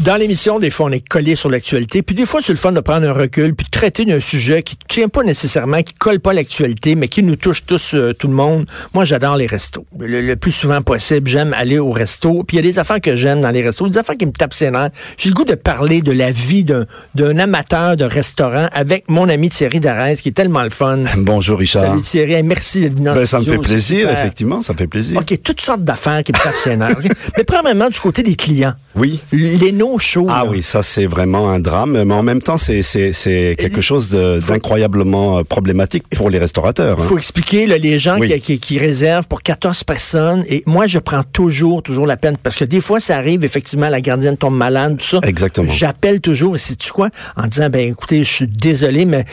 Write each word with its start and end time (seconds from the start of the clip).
Dans 0.00 0.16
l'émission, 0.16 0.58
des 0.58 0.70
fois, 0.70 0.86
on 0.86 0.90
est 0.90 1.06
collé 1.06 1.36
sur 1.36 1.48
l'actualité, 1.48 2.02
puis 2.02 2.16
des 2.16 2.26
fois, 2.26 2.40
c'est 2.42 2.52
le 2.52 2.58
fun 2.58 2.72
de 2.72 2.80
prendre 2.80 3.08
un 3.08 3.12
recul, 3.12 3.54
puis 3.54 3.64
de 3.64 3.70
traiter 3.70 4.04
d'un 4.04 4.18
sujet 4.18 4.62
qui 4.62 4.74
ne 4.74 4.88
tient 4.88 5.08
pas 5.08 5.22
nécessairement, 5.22 5.82
qui 5.82 5.94
colle 5.94 6.18
pas 6.18 6.32
l'actualité, 6.32 6.96
mais 6.96 7.06
qui 7.06 7.22
nous 7.22 7.36
touche 7.36 7.64
tous, 7.64 7.94
euh, 7.94 8.12
tout 8.12 8.26
le 8.26 8.34
monde. 8.34 8.66
Moi, 8.92 9.04
j'adore 9.04 9.36
les 9.36 9.46
restos. 9.46 9.86
Le, 9.98 10.34
plus 10.34 10.50
souvent 10.50 10.82
possible, 10.82 11.28
j'aime 11.28 11.54
aller 11.54 11.78
au 11.78 11.90
resto. 11.90 12.42
Puis 12.42 12.56
il 12.56 12.64
y 12.64 12.68
a 12.68 12.70
des 12.70 12.78
affaires 12.80 13.00
que 13.00 13.14
j'aime 13.14 13.40
dans 13.40 13.50
les 13.50 13.62
restos, 13.62 13.88
des 13.88 13.98
affaires 13.98 14.16
qui 14.16 14.26
me 14.26 14.32
tapent 14.32 14.52
ses 14.52 14.70
nerfs. 14.70 14.90
J'ai 15.16 15.28
le 15.28 15.34
goût 15.34 15.44
de 15.44 15.54
parler 15.54 16.02
de 16.02 16.12
la 16.12 16.32
vie 16.32 16.64
d'un 16.64 17.38
amateur 17.38 17.96
de 17.96 18.04
restaurant 18.04 18.68
avec 18.72 19.08
mon 19.08 19.28
ami 19.28 19.48
Thierry 19.48 19.78
Darès, 19.78 20.20
qui 20.20 20.30
est 20.30 20.32
tellement 20.32 20.64
le 20.64 20.70
fun. 20.70 21.04
Bonjour, 21.18 21.58
Richard. 21.58 21.84
Salut 21.84 22.02
Thierry, 22.02 22.42
merci 22.42 22.80
d'être 22.80 22.96
venu 22.96 23.10
ben, 23.10 23.26
Ça 23.26 23.38
me 23.38 23.44
fait 23.44 23.58
plaisir, 23.58 24.10
effectivement, 24.10 24.60
ça 24.60 24.72
me 24.72 24.78
fait 24.78 24.88
plaisir. 24.88 25.18
OK, 25.20 25.38
toutes 25.42 25.60
sortes 25.60 25.84
d'affaires 25.84 26.24
qui 26.24 26.32
me 26.32 26.38
tapent 26.38 26.54
ses 26.58 26.76
nerfs. 26.76 26.98
Mais 27.36 27.44
premièrement, 27.44 27.88
du 27.88 28.00
côté 28.00 28.24
des 28.24 28.34
clients. 28.34 28.74
Oui. 28.96 29.22
Les 29.32 29.72
no. 29.84 30.26
Ah 30.28 30.44
oui, 30.46 30.62
ça 30.62 30.82
c'est 30.82 31.06
vraiment 31.06 31.50
un 31.50 31.60
drame, 31.60 32.02
mais 32.04 32.14
en 32.14 32.22
même 32.22 32.40
temps 32.40 32.58
c'est 32.58 32.82
c'est 32.82 33.54
quelque 33.58 33.80
chose 33.80 34.10
d'incroyablement 34.10 35.38
euh, 35.38 35.42
problématique 35.42 36.04
pour 36.14 36.30
les 36.30 36.38
restaurateurs. 36.38 36.96
Il 36.98 37.02
hein. 37.02 37.06
faut 37.06 37.18
expliquer 37.18 37.66
là, 37.66 37.78
les 37.78 37.98
gens 37.98 38.18
qui, 38.18 38.58
qui, 38.58 38.78
réservent 38.78 39.28
pour 39.28 39.42
14 39.42 39.84
personnes 39.84 40.44
et 40.48 40.62
moi 40.66 40.86
je 40.86 40.98
prends 40.98 41.22
toujours 41.22 41.82
toujours 41.82 42.06
la 42.06 42.16
peine 42.16 42.36
parce 42.42 42.56
que 42.56 42.64
des 42.64 42.80
fois 42.80 43.00
ça 43.00 43.16
arrive 43.16 43.44
effectivement 43.44 43.88
la 43.88 44.00
gardienne 44.00 44.36
tombe 44.36 44.56
malade 44.56 44.98
tout 44.98 45.06
ça. 45.06 45.20
Exactement. 45.22 45.70
J'appelle 45.70 46.20
toujours 46.20 46.56
et 46.56 46.58
c'est 46.58 46.76
tu 46.76 46.92
quoi 46.92 47.10
en 47.36 47.46
disant 47.46 47.68
ben 47.70 47.90
écoutez 47.90 48.24
je 48.24 48.32
suis 48.32 48.46
désolé 48.46 49.04
mais 49.04 49.24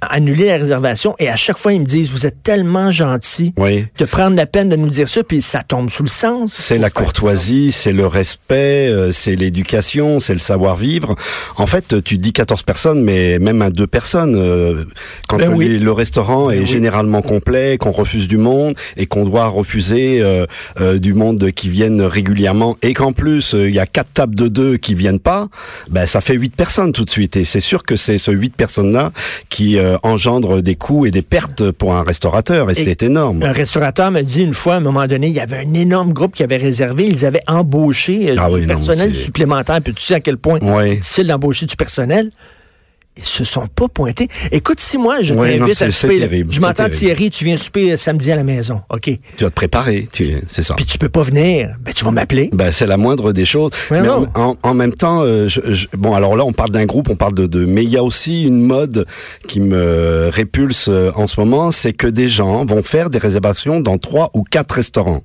annuler 0.00 0.46
la 0.46 0.56
réservation 0.56 1.14
et 1.18 1.28
à 1.28 1.36
chaque 1.36 1.58
fois 1.58 1.72
ils 1.72 1.80
me 1.80 1.86
disent 1.86 2.10
vous 2.10 2.26
êtes 2.26 2.42
tellement 2.42 2.90
gentil 2.90 3.54
de 3.56 4.04
prendre 4.04 4.36
la 4.36 4.46
peine 4.46 4.68
de 4.68 4.76
nous 4.76 4.90
dire 4.90 5.08
ça 5.08 5.22
puis 5.22 5.42
ça 5.42 5.62
tombe 5.62 5.90
sous 5.90 6.02
le 6.02 6.08
sens. 6.08 6.52
C'est 6.52 6.78
la 6.78 6.90
courtoisie, 6.90 7.72
c'est 7.72 7.92
le 7.92 8.06
respect, 8.06 8.88
euh, 8.88 9.12
c'est 9.12 9.36
l'éducation, 9.36 9.97
c'est 10.20 10.32
le 10.32 10.38
savoir-vivre. 10.38 11.14
En 11.56 11.66
fait, 11.66 12.02
tu 12.04 12.18
dis 12.18 12.32
14 12.32 12.62
personnes, 12.62 13.02
mais 13.02 13.38
même 13.38 13.62
à 13.62 13.70
deux 13.70 13.86
personnes, 13.86 14.34
euh, 14.36 14.84
quand 15.28 15.38
ben 15.38 15.56
le 15.58 15.92
restaurant 15.92 16.50
est 16.50 16.60
ben 16.60 16.66
généralement 16.66 17.22
complet, 17.22 17.78
qu'on 17.78 17.90
refuse 17.90 18.28
du 18.28 18.36
monde 18.36 18.74
et 18.96 19.06
qu'on 19.06 19.24
doit 19.24 19.48
refuser 19.48 20.20
euh, 20.20 20.46
euh, 20.80 20.98
du 20.98 21.14
monde 21.14 21.50
qui 21.52 21.68
viennent 21.68 22.02
régulièrement 22.02 22.76
et 22.82 22.94
qu'en 22.94 23.12
plus 23.12 23.54
il 23.58 23.74
y 23.74 23.78
a 23.78 23.86
quatre 23.86 24.12
tables 24.12 24.34
de 24.34 24.48
deux 24.48 24.76
qui 24.76 24.94
viennent 24.94 25.18
pas, 25.18 25.48
ben 25.90 26.06
ça 26.06 26.20
fait 26.20 26.34
huit 26.34 26.54
personnes 26.54 26.92
tout 26.92 27.04
de 27.04 27.10
suite. 27.10 27.36
Et 27.36 27.44
c'est 27.44 27.60
sûr 27.60 27.82
que 27.82 27.96
c'est 27.96 28.18
ce 28.18 28.30
huit 28.30 28.54
personnes-là 28.54 29.10
qui 29.50 29.78
engendre 30.02 30.62
des 30.62 30.74
coûts 30.74 31.06
et 31.06 31.10
des 31.10 31.22
pertes 31.22 31.70
pour 31.72 31.94
un 31.94 32.02
restaurateur 32.02 32.70
et, 32.70 32.74
c'est 32.74 33.02
énorme. 33.02 33.42
Un 33.42 33.52
restaurateur 33.52 34.10
me 34.10 34.22
dit 34.22 34.42
une 34.42 34.54
fois, 34.54 34.74
à 34.74 34.76
un 34.78 34.80
moment 34.80 35.06
donné, 35.06 35.28
il 35.28 35.34
y 35.34 35.40
avait 35.40 35.58
un 35.58 35.74
énorme 35.74 36.12
groupe 36.12 36.34
qui 36.34 36.42
avait 36.42 36.56
réservé, 36.56 37.06
ils 37.06 37.26
avaient 37.26 37.42
embauché 37.46 38.32
ah 38.38 38.48
du 38.50 38.66
personnel 38.66 39.14
supplémentaire. 39.14 39.80
Puis 39.88 39.94
tu 39.94 40.02
sais 40.02 40.14
à 40.14 40.20
quel 40.20 40.36
point 40.36 40.58
c'est 40.60 40.96
difficile 40.96 41.28
d'embaucher 41.28 41.64
du 41.64 41.74
personnel? 41.74 42.30
Ils 43.18 43.26
se 43.26 43.44
sont 43.44 43.66
pas 43.66 43.88
pointés. 43.88 44.28
Écoute, 44.52 44.80
si 44.80 44.98
moi, 44.98 45.22
je 45.22 45.34
t'invite 45.34 45.82
à 45.82 45.90
souper, 45.90 46.46
je 46.48 46.60
m'entends 46.60 46.88
Thierry, 46.88 47.30
tu 47.30 47.44
viens 47.44 47.56
souper 47.56 47.96
samedi 47.96 48.32
à 48.32 48.36
la 48.36 48.44
maison, 48.44 48.80
OK? 48.90 49.02
Tu 49.36 49.44
vas 49.44 49.50
te 49.50 49.54
préparer, 49.54 50.08
c'est 50.12 50.62
ça. 50.62 50.74
Puis 50.74 50.84
tu 50.84 50.98
peux 50.98 51.08
pas 51.08 51.22
venir, 51.22 51.74
ben 51.80 51.92
tu 51.92 52.04
vas 52.04 52.10
m'appeler. 52.10 52.50
Ben 52.52 52.72
c'est 52.72 52.86
la 52.86 52.96
moindre 52.96 53.32
des 53.32 53.44
choses. 53.44 53.72
mais 53.90 54.00
en, 54.62 54.74
même 54.74 54.92
temps, 54.92 55.22
euh, 55.24 55.48
bon 55.96 56.14
alors 56.14 56.36
là 56.36 56.44
on 56.44 56.52
parle 56.52 56.70
d'un 56.70 56.86
groupe, 56.86 57.10
on 57.10 57.16
parle 57.16 57.34
de, 57.34 57.46
de, 57.46 57.64
mais 57.64 57.82
il 57.82 57.90
y 57.90 57.96
a 57.96 58.02
aussi 58.02 58.44
une 58.44 58.62
mode 58.62 59.06
qui 59.46 59.60
me 59.60 60.28
répulse 60.32 60.88
euh, 60.88 61.10
en 61.16 61.26
ce 61.26 61.40
moment, 61.40 61.70
c'est 61.70 61.92
que 61.92 62.06
des 62.06 62.28
gens 62.28 62.64
vont 62.64 62.82
faire 62.82 63.10
des 63.10 63.18
réservations 63.18 63.80
dans 63.80 63.98
trois 63.98 64.30
ou 64.34 64.44
quatre 64.44 64.72
restaurants. 64.72 65.22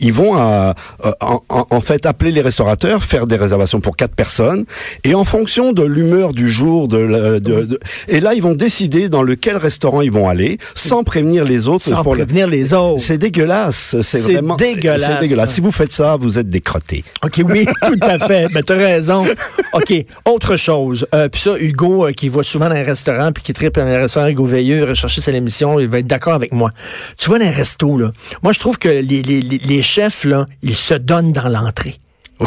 Ils 0.00 0.12
vont 0.12 0.36
à, 0.36 0.74
euh, 1.04 1.12
en, 1.20 1.40
en, 1.48 1.80
fait 1.80 2.06
appeler 2.06 2.32
les 2.32 2.40
restaurateurs, 2.40 3.04
faire 3.04 3.26
des 3.26 3.36
réservations 3.36 3.80
pour 3.80 3.96
quatre 3.96 4.14
personnes, 4.14 4.64
et 5.04 5.14
en 5.14 5.24
fonction 5.24 5.72
de 5.72 5.82
l'humeur 5.82 6.32
du 6.32 6.50
jour, 6.50 6.88
de, 6.88 6.96
de, 7.40 7.78
et 8.08 8.20
là 8.20 8.34
ils 8.34 8.42
vont 8.42 8.54
décider 8.54 9.08
dans 9.08 9.22
lequel 9.22 9.56
restaurant 9.56 10.00
ils 10.00 10.10
vont 10.10 10.28
aller, 10.28 10.58
sans 10.74 11.04
prévenir 11.04 11.44
les 11.44 11.68
autres. 11.68 11.84
Sans 11.84 12.02
prévenir 12.02 12.46
les 12.46 12.74
autres. 12.74 13.00
C'est 13.00 13.18
dégueulasse. 13.18 13.96
C'est 14.02 14.20
vraiment 14.20 14.56
dégueulasse. 14.56 15.10
C'est 15.12 15.20
dégueulasse. 15.20 15.54
Si 15.54 15.60
vous 15.60 15.70
faites 15.70 15.92
ça, 15.92 16.16
vous 16.16 16.38
êtes 16.38 16.48
des 16.48 16.60
crottés. 16.60 17.04
Ok, 17.24 17.40
oui, 17.44 17.66
tout 17.82 17.98
à 18.00 18.18
fait. 18.18 18.48
Ben 18.52 18.62
t'as 18.62 18.76
raison. 18.76 19.24
Ok, 19.72 19.92
autre 20.24 20.56
chose. 20.56 21.06
Euh, 21.14 21.28
puis 21.28 21.40
ça, 21.40 21.56
Hugo 21.58 22.06
euh, 22.06 22.12
qui 22.12 22.28
va 22.28 22.42
souvent 22.42 22.68
dans 22.68 22.74
un 22.76 22.82
restaurant 22.82 23.32
puis 23.32 23.42
qui 23.42 23.52
tripe 23.52 23.74
dans 23.76 23.82
un 23.82 23.98
restaurant 23.98 24.28
Hugo 24.28 24.44
Veilleux, 24.44 24.84
rechercher 24.84 25.20
sa 25.20 25.32
émission, 25.32 25.78
il 25.80 25.88
va 25.88 25.98
être 25.98 26.06
d'accord 26.06 26.34
avec 26.34 26.52
moi. 26.52 26.72
Tu 27.18 27.30
vas 27.30 27.38
dans 27.38 27.46
un 27.46 27.50
resto 27.50 27.98
là. 27.98 28.12
Moi 28.42 28.52
je 28.52 28.58
trouve 28.58 28.78
que 28.78 28.88
les, 28.88 29.22
les, 29.22 29.40
les 29.40 29.82
chefs 29.82 30.24
là, 30.24 30.46
ils 30.62 30.76
se 30.76 30.94
donnent 30.94 31.32
dans 31.32 31.48
l'entrée. 31.48 31.96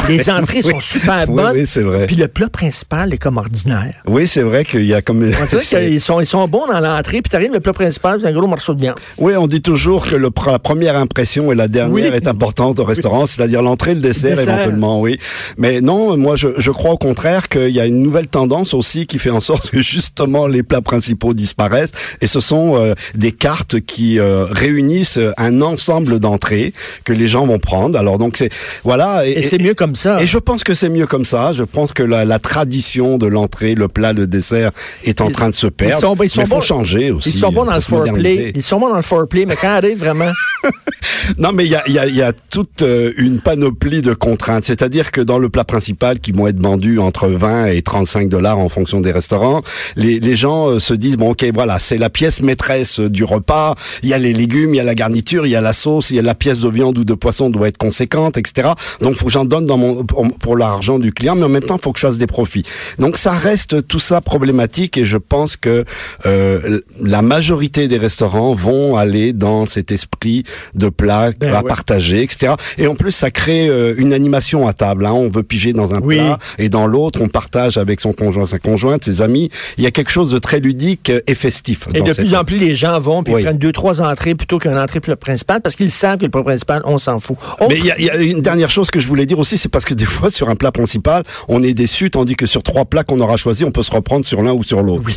Les 0.08 0.28
entrées 0.30 0.62
sont 0.62 0.80
super 0.80 1.26
bonnes. 1.26 1.52
Oui, 1.54 1.66
c'est 1.66 1.82
vrai. 1.82 2.06
Puis 2.06 2.16
le 2.16 2.28
plat 2.28 2.48
principal 2.48 3.12
est 3.12 3.18
comme 3.18 3.36
ordinaire. 3.36 3.94
Oui, 4.06 4.26
c'est 4.26 4.42
vrai 4.42 4.64
qu'il 4.64 4.84
y 4.84 4.94
a 4.94 5.02
comme. 5.02 5.24
ils 5.82 6.00
sont, 6.00 6.20
ils 6.20 6.26
sont 6.26 6.46
bons 6.48 6.66
dans 6.66 6.80
l'entrée, 6.80 7.22
puis 7.22 7.30
t'arrives 7.30 7.52
le 7.52 7.60
plat 7.60 7.72
principal, 7.72 8.20
c'est 8.20 8.28
un 8.28 8.32
gros 8.32 8.46
morceau 8.46 8.74
de 8.74 8.80
viande. 8.80 8.96
Oui, 9.18 9.34
on 9.36 9.46
dit 9.46 9.62
toujours 9.62 10.06
que 10.06 10.16
le, 10.16 10.30
la 10.46 10.58
première 10.58 10.96
impression 10.96 11.52
et 11.52 11.54
la 11.54 11.68
dernière 11.68 12.14
est 12.14 12.26
importante 12.26 12.80
au 12.80 12.84
restaurant, 12.84 13.26
c'est-à-dire 13.26 13.62
l'entrée, 13.62 13.94
le 13.94 14.00
dessert, 14.00 14.38
éventuellement, 14.38 15.00
oui. 15.00 15.18
Mais 15.58 15.80
non, 15.80 16.16
moi, 16.16 16.36
je, 16.36 16.48
je 16.58 16.70
crois 16.70 16.92
au 16.92 16.98
contraire 16.98 17.48
qu'il 17.48 17.70
y 17.70 17.80
a 17.80 17.86
une 17.86 18.00
nouvelle 18.00 18.26
tendance 18.26 18.74
aussi 18.74 19.06
qui 19.06 19.18
fait 19.18 19.30
en 19.30 19.40
sorte 19.40 19.70
que 19.70 19.80
justement 19.80 20.46
les 20.46 20.62
plats 20.62 20.82
principaux 20.82 21.34
disparaissent, 21.34 21.92
et 22.20 22.26
ce 22.26 22.40
sont 22.40 22.76
euh, 22.76 22.94
des 23.14 23.32
cartes 23.32 23.80
qui 23.80 24.18
euh, 24.18 24.44
réunissent 24.46 25.18
un 25.36 25.60
ensemble 25.60 26.18
d'entrées 26.18 26.72
que 27.04 27.12
les 27.12 27.28
gens 27.28 27.46
vont 27.46 27.58
prendre. 27.58 27.98
Alors 27.98 28.18
donc 28.18 28.36
c'est 28.36 28.50
voilà. 28.82 29.26
Et, 29.26 29.32
et 29.32 29.42
c'est 29.42 29.58
mieux 29.58 29.74
ça. 29.96 30.22
Et 30.22 30.26
je 30.26 30.38
pense 30.38 30.64
que 30.64 30.74
c'est 30.74 30.88
mieux 30.88 31.06
comme 31.06 31.24
ça. 31.24 31.52
Je 31.52 31.62
pense 31.62 31.92
que 31.92 32.02
la, 32.02 32.24
la 32.24 32.38
tradition 32.38 33.18
de 33.18 33.26
l'entrée, 33.26 33.74
le 33.74 33.88
plat, 33.88 34.12
le 34.12 34.26
dessert 34.26 34.70
est 35.04 35.20
en 35.20 35.30
train 35.30 35.50
de 35.50 35.54
se 35.54 35.66
perdre. 35.66 35.96
Ils 35.96 36.00
sont, 36.00 36.16
ils 36.22 36.30
sont 36.30 36.40
mais 36.40 36.46
faut 36.46 36.60
changer 36.60 37.10
aussi. 37.10 37.30
Ils 37.30 37.38
sont 37.38 37.52
bons 37.52 37.64
dans 37.64 37.74
le 37.74 37.80
foreplay. 37.80 38.52
Ils 38.54 38.62
sont 38.62 38.78
bons 38.78 38.88
dans 38.88 38.96
le 38.96 39.02
foreplay, 39.02 39.46
mais 39.46 39.56
quand 39.56 39.68
arrive 39.68 39.98
vraiment. 39.98 40.30
non, 41.38 41.52
mais 41.52 41.64
il 41.64 41.70
y 41.70 41.76
a, 41.76 41.88
y, 41.88 41.98
a, 41.98 42.06
y 42.06 42.22
a, 42.22 42.32
toute 42.32 42.82
euh, 42.82 43.12
une 43.16 43.40
panoplie 43.40 44.00
de 44.00 44.14
contraintes. 44.14 44.64
C'est-à-dire 44.64 45.10
que 45.10 45.20
dans 45.20 45.38
le 45.38 45.48
plat 45.48 45.64
principal, 45.64 46.20
qui 46.20 46.32
vont 46.32 46.46
être 46.46 46.60
vendus 46.60 46.98
entre 46.98 47.28
20 47.28 47.66
et 47.66 47.82
35 47.82 48.28
dollars 48.28 48.58
en 48.58 48.68
fonction 48.68 49.00
des 49.00 49.12
restaurants, 49.12 49.62
les, 49.96 50.20
les 50.20 50.36
gens 50.36 50.68
euh, 50.68 50.80
se 50.80 50.94
disent 50.94 51.16
bon, 51.16 51.30
ok, 51.30 51.44
voilà, 51.54 51.78
c'est 51.78 51.98
la 51.98 52.10
pièce 52.10 52.40
maîtresse 52.40 53.00
du 53.00 53.24
repas. 53.24 53.74
Il 54.02 54.08
y 54.08 54.14
a 54.14 54.18
les 54.18 54.32
légumes, 54.32 54.74
il 54.74 54.78
y 54.78 54.80
a 54.80 54.84
la 54.84 54.94
garniture, 54.94 55.46
il 55.46 55.50
y 55.50 55.56
a 55.56 55.60
la 55.60 55.72
sauce, 55.72 56.10
il 56.10 56.16
y 56.16 56.18
a 56.18 56.22
la 56.22 56.34
pièce 56.34 56.60
de 56.60 56.68
viande 56.68 56.98
ou 56.98 57.04
de 57.04 57.14
poisson 57.14 57.50
doit 57.50 57.68
être 57.68 57.78
conséquente, 57.78 58.36
etc. 58.36 58.70
Donc, 59.00 59.16
faut 59.16 59.26
que 59.26 59.32
j'en 59.32 59.44
donne 59.44 59.66
dans 59.66 59.73
mon, 59.76 60.04
pour, 60.04 60.56
l'argent 60.56 60.98
du 60.98 61.12
client, 61.12 61.34
mais 61.34 61.44
en 61.44 61.48
même 61.48 61.62
temps, 61.62 61.76
il 61.76 61.82
faut 61.82 61.92
que 61.92 61.98
je 61.98 62.06
fasse 62.06 62.18
des 62.18 62.26
profits. 62.26 62.64
Donc, 62.98 63.16
ça 63.16 63.32
reste 63.32 63.86
tout 63.86 63.98
ça 63.98 64.20
problématique 64.20 64.96
et 64.96 65.04
je 65.04 65.18
pense 65.18 65.56
que 65.56 65.84
euh, 66.26 66.80
la 67.00 67.22
majorité 67.22 67.88
des 67.88 67.98
restaurants 67.98 68.54
vont 68.54 68.96
aller 68.96 69.32
dans 69.32 69.66
cet 69.66 69.90
esprit 69.90 70.44
de 70.74 70.88
plat 70.88 71.30
ben 71.38 71.54
à 71.54 71.62
partager, 71.62 72.22
etc. 72.22 72.54
Et 72.78 72.86
en 72.86 72.94
plus, 72.94 73.12
ça 73.12 73.30
crée 73.30 73.68
euh, 73.68 73.94
une 73.96 74.12
animation 74.12 74.66
à 74.66 74.72
table. 74.72 75.06
Hein. 75.06 75.12
On 75.12 75.30
veut 75.30 75.42
piger 75.42 75.72
dans 75.72 75.94
un 75.94 76.00
plat 76.00 76.38
et 76.58 76.68
dans 76.68 76.86
l'autre, 76.86 77.20
on 77.22 77.28
partage 77.28 77.76
avec 77.76 78.00
son 78.00 78.12
conjoint, 78.12 78.46
sa 78.46 78.58
conjointe, 78.58 79.04
ses 79.04 79.22
amis. 79.22 79.50
Il 79.78 79.84
y 79.84 79.86
a 79.86 79.90
quelque 79.90 80.10
chose 80.10 80.30
de 80.30 80.38
très 80.38 80.60
ludique 80.60 81.12
et 81.26 81.34
festif. 81.34 81.88
Et 81.94 82.00
de 82.00 82.12
plus 82.12 82.34
en 82.34 82.44
plus, 82.44 82.58
les 82.58 82.74
gens 82.74 82.98
vont 83.00 83.22
puis 83.22 83.32
prennent 83.32 83.58
deux, 83.58 83.72
trois 83.72 84.00
entrées 84.02 84.34
plutôt 84.34 84.58
qu'une 84.58 84.76
entrée 84.76 85.00
principale 85.00 85.60
parce 85.60 85.76
qu'ils 85.76 85.90
savent 85.90 86.18
que 86.18 86.24
le 86.24 86.30
plat 86.30 86.42
principal, 86.42 86.82
on 86.84 86.98
s'en 86.98 87.20
fout. 87.20 87.36
Mais 87.68 87.78
il 87.78 87.84
y, 87.84 88.10
a 88.10 88.16
une 88.16 88.40
dernière 88.40 88.70
chose 88.70 88.90
que 88.90 89.00
je 89.00 89.08
voulais 89.08 89.26
dire 89.26 89.38
aussi, 89.38 89.58
c'est 89.64 89.70
parce 89.70 89.86
que 89.86 89.94
des 89.94 90.04
fois, 90.04 90.30
sur 90.30 90.50
un 90.50 90.56
plat 90.56 90.70
principal, 90.72 91.22
on 91.48 91.62
est 91.62 91.72
déçu, 91.72 92.10
tandis 92.10 92.36
que 92.36 92.44
sur 92.44 92.62
trois 92.62 92.84
plats 92.84 93.02
qu'on 93.02 93.18
aura 93.20 93.38
choisi, 93.38 93.64
on 93.64 93.70
peut 93.70 93.82
se 93.82 93.90
reprendre 93.90 94.26
sur 94.26 94.42
l'un 94.42 94.52
ou 94.52 94.62
sur 94.62 94.82
l'autre. 94.82 95.04
Oui. 95.06 95.16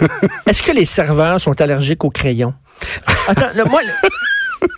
Est-ce 0.46 0.62
que 0.62 0.70
les 0.70 0.86
serveurs 0.86 1.40
sont 1.40 1.60
allergiques 1.60 2.04
aux 2.04 2.10
crayons? 2.10 2.54
Attends, 3.26 3.48
moi... 3.68 3.80